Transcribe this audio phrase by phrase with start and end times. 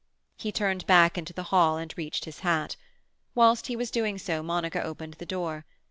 [0.35, 2.75] He turned back into the hall and reached his hat.
[3.35, 5.63] Whilst he was doing so Monica opened the door.